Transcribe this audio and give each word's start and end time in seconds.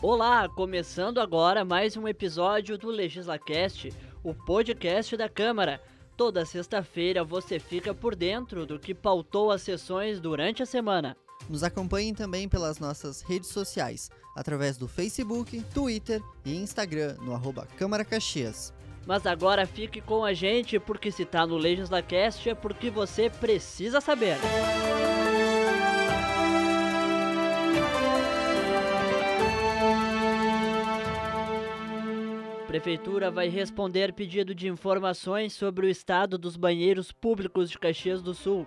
Olá, 0.00 0.48
começando 0.48 1.18
agora 1.18 1.64
mais 1.64 1.96
um 1.96 2.06
episódio 2.06 2.78
do 2.78 2.88
LegislaCast, 2.88 3.92
o 4.22 4.32
podcast 4.32 5.16
da 5.16 5.28
Câmara. 5.28 5.82
Toda 6.16 6.46
sexta-feira 6.46 7.24
você 7.24 7.58
fica 7.58 7.92
por 7.92 8.14
dentro 8.14 8.64
do 8.64 8.78
que 8.78 8.94
pautou 8.94 9.50
as 9.50 9.62
sessões 9.62 10.20
durante 10.20 10.62
a 10.62 10.66
semana. 10.66 11.16
Nos 11.50 11.64
acompanhem 11.64 12.14
também 12.14 12.48
pelas 12.48 12.78
nossas 12.78 13.22
redes 13.22 13.48
sociais, 13.48 14.08
através 14.36 14.76
do 14.76 14.86
Facebook, 14.86 15.60
Twitter 15.74 16.22
e 16.44 16.54
Instagram 16.54 17.16
no 17.20 17.34
arroba 17.34 17.66
Câmara 17.76 18.04
Caxias. 18.04 18.72
Mas 19.04 19.26
agora 19.26 19.66
fique 19.66 20.00
com 20.00 20.24
a 20.24 20.32
gente, 20.32 20.78
porque 20.78 21.10
se 21.10 21.24
tá 21.24 21.44
no 21.44 21.56
LegislaCast 21.56 22.50
é 22.50 22.54
porque 22.54 22.88
você 22.88 23.28
precisa 23.28 24.00
saber. 24.00 24.36
Prefeitura 32.68 33.30
vai 33.30 33.48
responder 33.48 34.12
pedido 34.12 34.54
de 34.54 34.68
informações 34.68 35.54
sobre 35.54 35.86
o 35.86 35.88
estado 35.88 36.36
dos 36.36 36.54
banheiros 36.54 37.10
públicos 37.10 37.70
de 37.70 37.78
Caxias 37.78 38.20
do 38.20 38.34
Sul. 38.34 38.66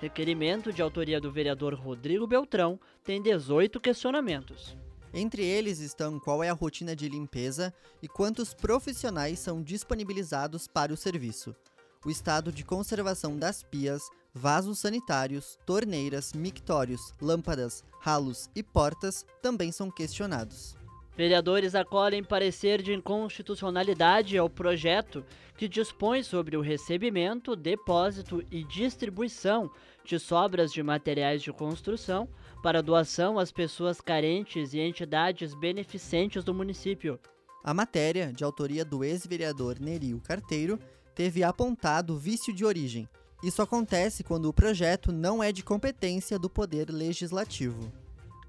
Requerimento 0.00 0.72
de 0.72 0.80
autoria 0.80 1.20
do 1.20 1.30
vereador 1.30 1.74
Rodrigo 1.74 2.26
Beltrão 2.26 2.80
tem 3.04 3.20
18 3.20 3.78
questionamentos. 3.80 4.74
Entre 5.12 5.44
eles 5.44 5.78
estão 5.80 6.18
qual 6.18 6.42
é 6.42 6.48
a 6.48 6.54
rotina 6.54 6.96
de 6.96 7.06
limpeza 7.06 7.70
e 8.02 8.08
quantos 8.08 8.54
profissionais 8.54 9.40
são 9.40 9.62
disponibilizados 9.62 10.66
para 10.66 10.90
o 10.90 10.96
serviço, 10.96 11.54
o 12.02 12.08
estado 12.10 12.50
de 12.50 12.64
conservação 12.64 13.36
das 13.36 13.62
pias, 13.62 14.08
vasos 14.32 14.78
sanitários, 14.78 15.58
torneiras, 15.66 16.32
mictórios, 16.32 17.12
lâmpadas, 17.20 17.84
ralos 18.00 18.48
e 18.56 18.62
portas 18.62 19.26
também 19.42 19.70
são 19.70 19.90
questionados. 19.90 20.82
Vereadores 21.16 21.76
acolhem 21.76 22.24
parecer 22.24 22.82
de 22.82 22.92
inconstitucionalidade 22.92 24.36
ao 24.36 24.50
projeto 24.50 25.24
que 25.56 25.68
dispõe 25.68 26.24
sobre 26.24 26.56
o 26.56 26.60
recebimento, 26.60 27.54
depósito 27.54 28.44
e 28.50 28.64
distribuição 28.64 29.70
de 30.04 30.18
sobras 30.18 30.72
de 30.72 30.82
materiais 30.82 31.40
de 31.40 31.52
construção 31.52 32.28
para 32.62 32.82
doação 32.82 33.38
às 33.38 33.52
pessoas 33.52 34.00
carentes 34.00 34.74
e 34.74 34.80
entidades 34.80 35.54
beneficentes 35.54 36.42
do 36.42 36.52
município. 36.52 37.20
A 37.62 37.72
matéria, 37.72 38.32
de 38.32 38.42
autoria 38.42 38.84
do 38.84 39.04
ex-vereador 39.04 39.78
Nerio 39.80 40.20
Carteiro, 40.20 40.80
teve 41.14 41.44
apontado 41.44 42.18
vício 42.18 42.52
de 42.52 42.64
origem. 42.64 43.08
Isso 43.42 43.62
acontece 43.62 44.24
quando 44.24 44.46
o 44.46 44.52
projeto 44.52 45.12
não 45.12 45.42
é 45.42 45.52
de 45.52 45.62
competência 45.62 46.38
do 46.38 46.50
Poder 46.50 46.90
Legislativo. 46.90 47.92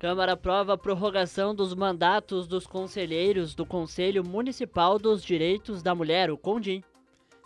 Câmara 0.06 0.34
aprova 0.34 0.73
a 0.73 0.78
prorrogação 0.78 1.56
dos 1.56 1.73
mandatos 1.73 2.45
dos 2.45 2.67
conselheiros 2.67 3.56
do 3.56 3.66
Conselho 3.66 4.23
Municipal 4.23 5.00
dos 5.00 5.23
Direitos 5.23 5.81
da 5.81 5.95
Mulher, 5.95 6.30
o 6.30 6.38
CONDIM. 6.38 6.84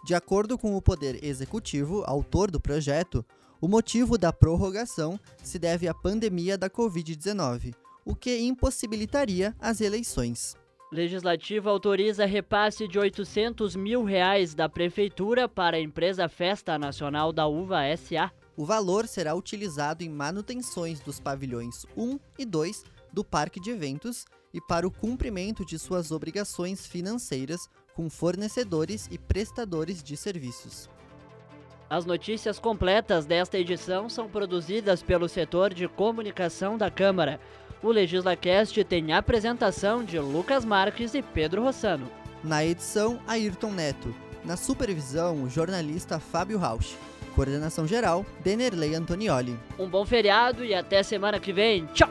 De 0.03 0.13
acordo 0.13 0.57
com 0.57 0.75
o 0.75 0.81
Poder 0.81 1.23
Executivo, 1.23 2.03
autor 2.05 2.52
do 2.52 2.59
projeto, 2.59 3.25
o 3.61 3.67
motivo 3.69 4.17
da 4.17 4.33
prorrogação 4.33 5.17
se 5.41 5.57
deve 5.57 5.87
à 5.87 5.93
pandemia 5.93 6.57
da 6.57 6.69
Covid-19, 6.69 7.73
o 8.03 8.13
que 8.13 8.37
impossibilitaria 8.39 9.55
as 9.57 9.80
eleições. 9.80 10.57
Legislativo 10.91 11.69
autoriza 11.69 12.25
repasse 12.25 12.89
de 12.89 12.99
800 12.99 13.73
mil 13.77 14.03
reais 14.03 14.53
da 14.53 14.67
Prefeitura 14.67 15.47
para 15.47 15.77
a 15.77 15.81
empresa 15.81 16.27
Festa 16.27 16.77
Nacional 16.77 17.31
da 17.31 17.47
Uva 17.47 17.85
S.A. 17.85 18.30
O 18.59 18.65
valor 18.65 19.07
será 19.07 19.33
utilizado 19.33 20.03
em 20.03 20.09
manutenções 20.09 20.99
dos 20.99 21.17
pavilhões 21.17 21.85
1 21.95 22.19
e 22.38 22.43
2 22.45 22.83
do 23.13 23.23
parque 23.23 23.57
de 23.57 23.71
eventos 23.71 24.25
e 24.53 24.59
para 24.59 24.85
o 24.85 24.91
cumprimento 24.91 25.63
de 25.65 25.79
suas 25.79 26.11
obrigações 26.11 26.85
financeiras 26.85 27.69
com 27.95 28.09
fornecedores 28.09 29.07
e 29.09 29.17
prestadores 29.17 30.03
de 30.03 30.17
serviços. 30.17 30.89
As 31.89 32.05
notícias 32.05 32.59
completas 32.59 33.25
desta 33.25 33.58
edição 33.58 34.09
são 34.09 34.27
produzidas 34.27 35.02
pelo 35.02 35.30
setor 35.30 35.73
de 35.73 35.87
comunicação 35.87 36.77
da 36.77 36.91
Câmara. 36.91 37.39
O 37.81 37.89
LegislaCast 37.89 38.83
tem 38.83 39.14
a 39.14 39.20
apresentação 39.20 40.03
de 40.03 40.20
Lucas 40.20 40.65
Marques 40.65 41.14
e 41.14 41.21
Pedro 41.21 41.64
Rossano. 41.64 42.11
Na 42.43 42.65
edição, 42.65 43.21
Ayrton 43.26 43.71
Neto. 43.71 44.14
Na 44.43 44.58
supervisão, 44.58 45.43
o 45.43 45.49
jornalista 45.49 46.20
Fábio 46.20 46.58
Rausch. 46.58 46.97
Coordenação 47.39 47.88
geral, 47.88 48.26
Denerley 48.44 48.94
Antonioli. 48.94 49.58
Um 49.80 49.88
bom 49.88 50.05
feriado 50.05 50.66
e 50.66 50.73
até 50.73 51.02
semana 51.02 51.39
que 51.39 51.54
vem. 51.54 51.86
Tchau! 51.94 52.10